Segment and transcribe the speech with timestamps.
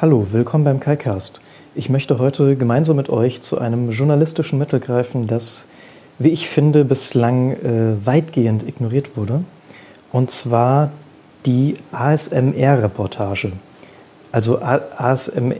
[0.00, 1.42] Hallo, willkommen beim KaiCast.
[1.74, 5.66] Ich möchte heute gemeinsam mit euch zu einem journalistischen Mittel greifen, das,
[6.18, 9.44] wie ich finde, bislang äh, weitgehend ignoriert wurde.
[10.10, 10.90] Und zwar
[11.44, 13.52] die ASMR-Reportage.
[14.32, 15.52] Also ASMR,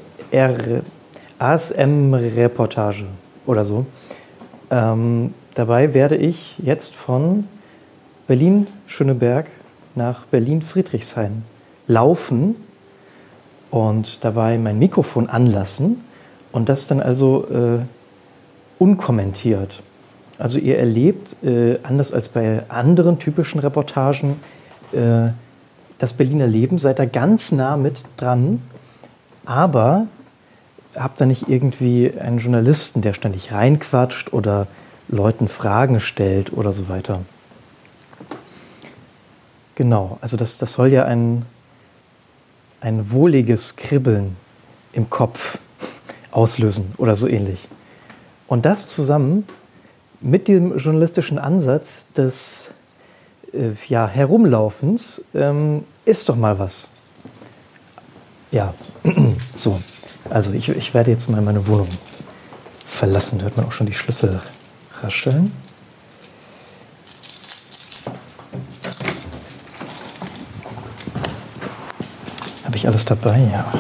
[1.39, 3.05] ASM-Reportage
[3.45, 3.85] oder so.
[4.71, 7.45] Ähm, dabei werde ich jetzt von
[8.27, 9.51] Berlin-Schöneberg
[9.95, 11.45] nach Berlin-Friedrichshain
[11.87, 12.57] laufen
[13.71, 16.03] und dabei mein Mikrofon anlassen
[16.53, 17.79] und das dann also äh,
[18.79, 19.83] unkommentiert.
[20.39, 24.41] Also ihr erlebt, äh, anders als bei anderen typischen Reportagen,
[24.93, 25.29] äh,
[25.99, 28.63] das Berliner Leben, seid da ganz nah mit dran,
[29.45, 30.07] aber
[30.97, 34.67] habt da nicht irgendwie einen Journalisten, der ständig reinquatscht oder
[35.09, 37.21] Leuten Fragen stellt oder so weiter.
[39.75, 41.45] Genau, also das, das soll ja ein,
[42.81, 44.37] ein wohliges Kribbeln
[44.93, 45.59] im Kopf
[46.31, 47.69] auslösen oder so ähnlich.
[48.47, 49.47] Und das zusammen
[50.21, 52.71] mit dem journalistischen Ansatz des
[53.53, 56.91] äh, ja, Herumlaufens ähm, ist doch mal was.
[58.51, 58.75] Ja,
[59.57, 59.81] so.
[60.29, 61.89] Also ich, ich werde jetzt mal meine Wohnung
[62.85, 63.43] verlassen.
[63.43, 64.41] Hört man auch schon die Schlüssel
[65.03, 65.53] rascheln.
[72.81, 73.39] Ich alles dabei?
[73.53, 73.71] Ja.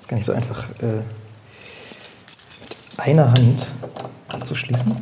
[0.00, 1.02] Ist gar nicht so einfach äh,
[2.92, 3.66] mit einer Hand
[4.28, 4.96] abzuschließen.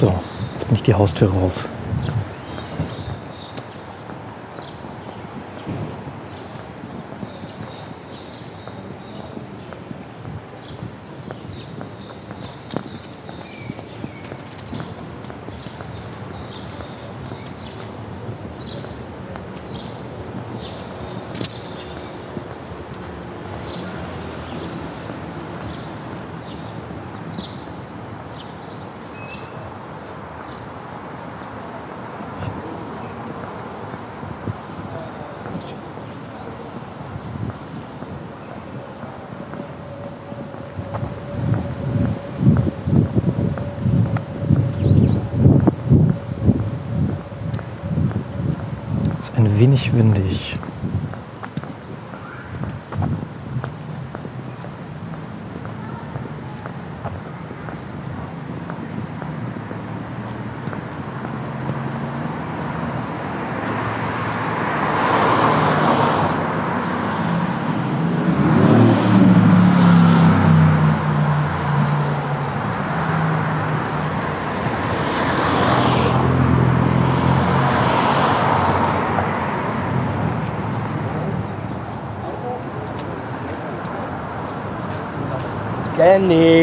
[0.00, 0.10] So,
[0.54, 1.68] jetzt bin ich die Haustür raus.
[49.30, 50.59] ist ein wenig windig.
[86.10, 86.59] any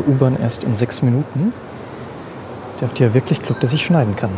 [0.00, 1.52] nächste U-Bahn erst in sechs Minuten.
[2.80, 4.30] Der hat ja wirklich Glück, dass ich schneiden kann.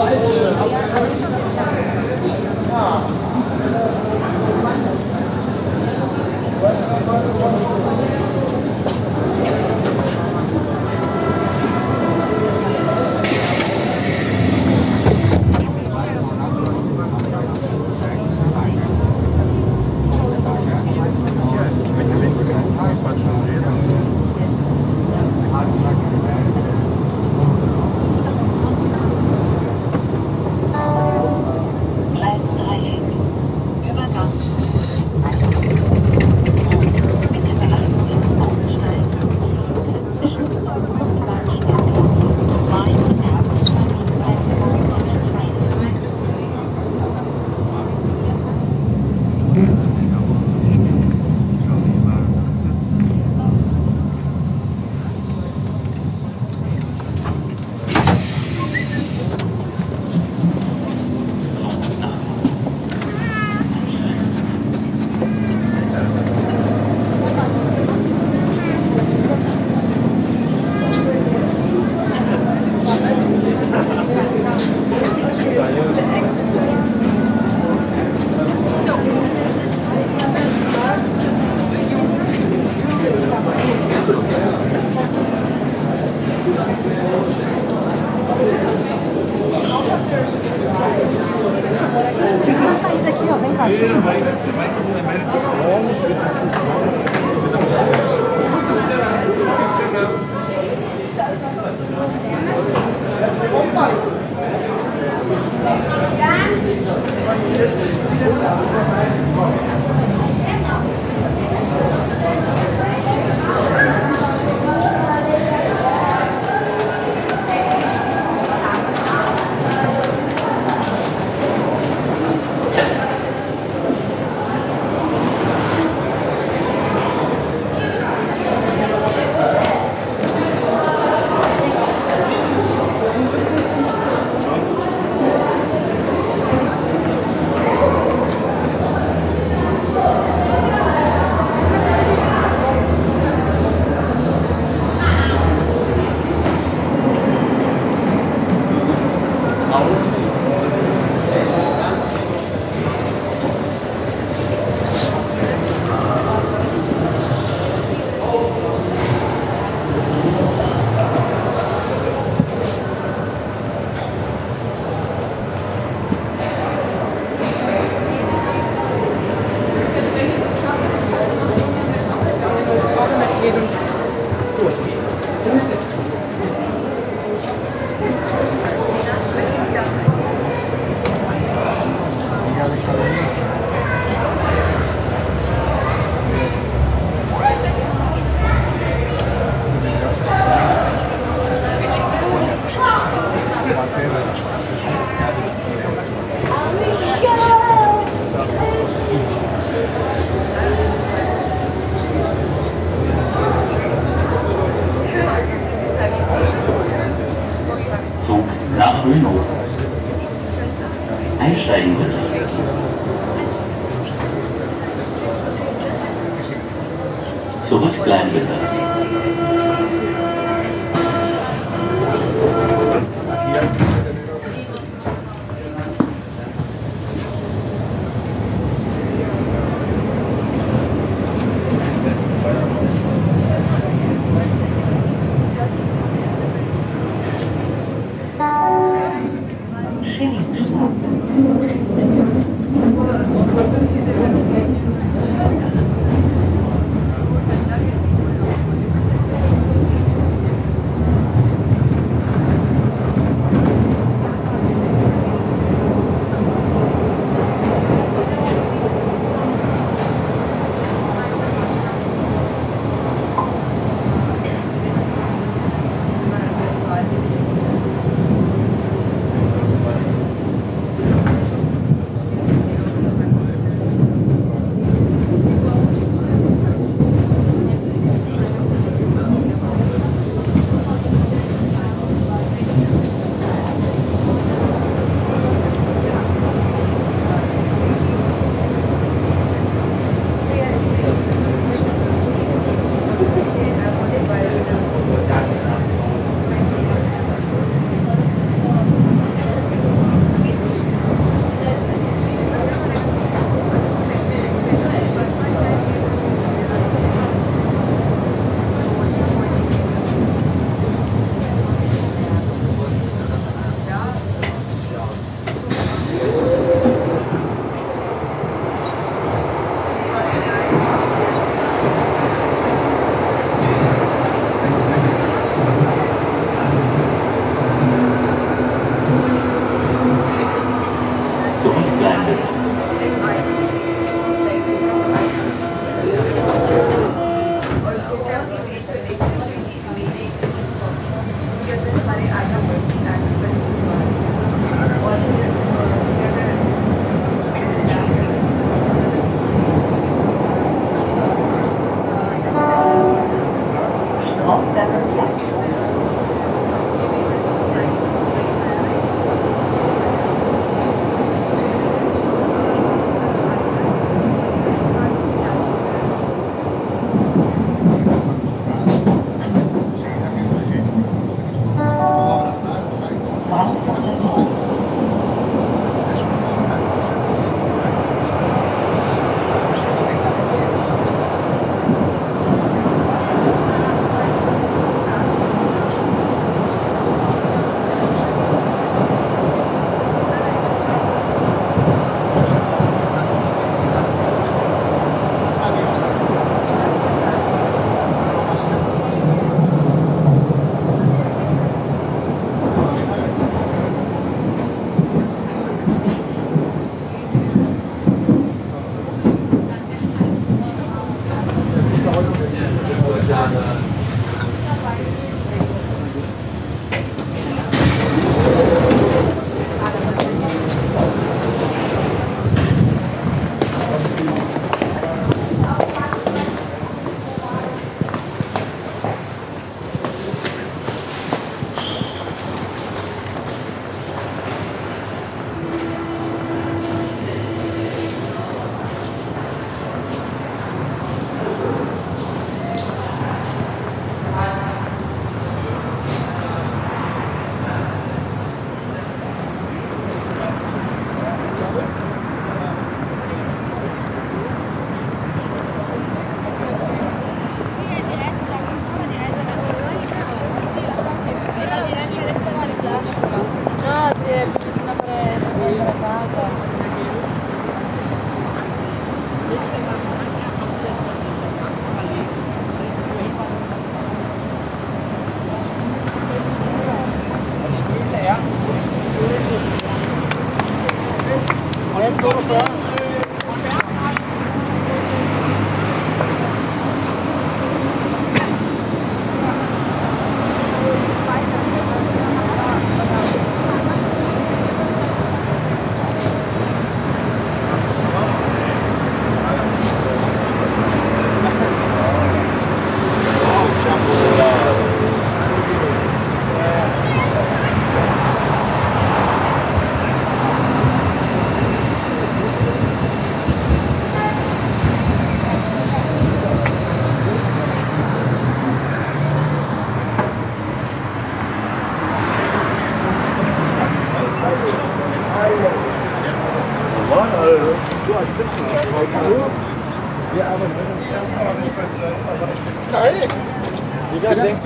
[0.00, 0.69] Leute.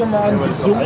[0.05, 0.85] Doch mal an die Summe.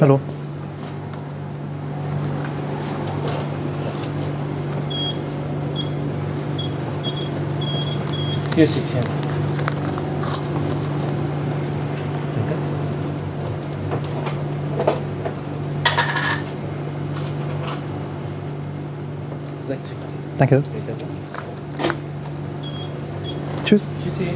[0.00, 0.20] Hallo.
[8.54, 9.00] Hier ist die 10.
[12.36, 12.54] Danke.
[19.66, 19.96] 60.
[20.38, 20.62] Danke.
[23.64, 23.88] Tschüss.
[24.00, 24.28] Tschüssi.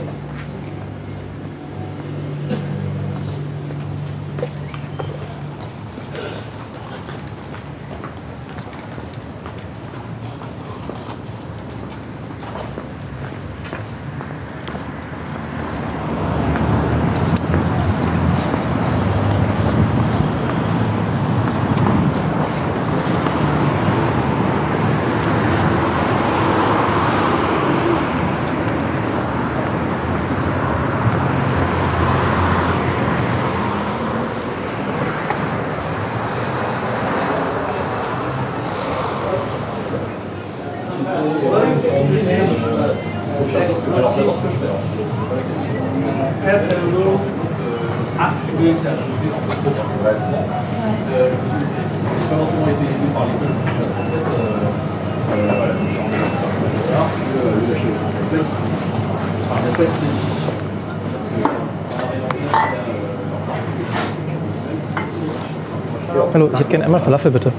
[66.32, 67.52] Hallo, ich hätte gerne einmal Falafel, bitte.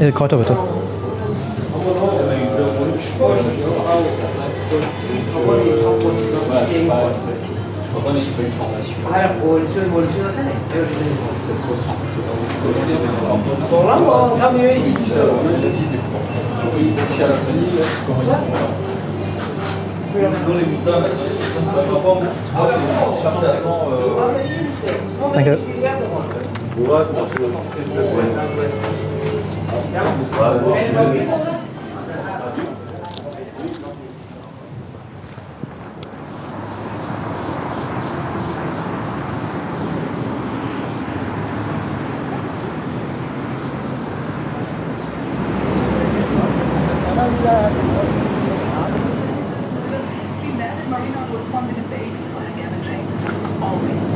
[0.00, 0.56] Äh, Kräuter, bitte.
[25.34, 25.56] Danke.
[31.18, 31.67] She
[51.90, 54.08] baby flag ever takes us, always.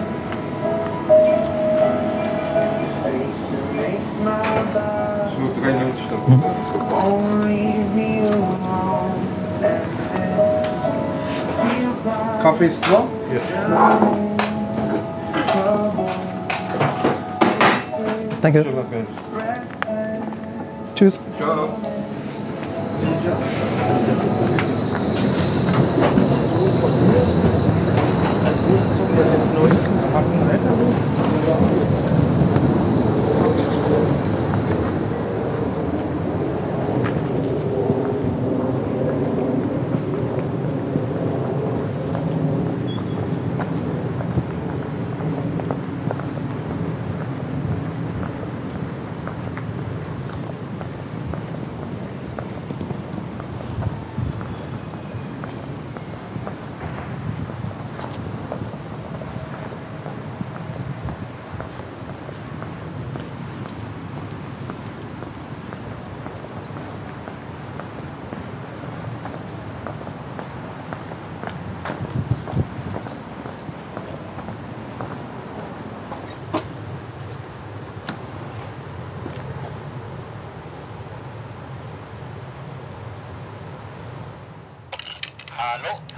[12.59, 13.07] Ist da?
[18.41, 18.65] Danke.
[20.93, 21.19] Tschüss.
[21.37, 21.69] Ciao.
[29.15, 30.49] Das jetzt 19 Hacken,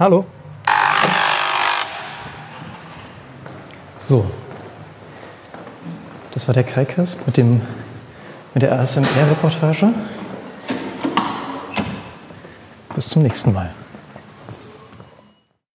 [0.02, 0.26] Hallo?
[3.98, 4.28] So.
[6.34, 7.60] Das war der Kaikast mit, mit
[8.56, 9.90] der ASMR-Reportage.
[12.96, 13.70] Bis zum nächsten Mal.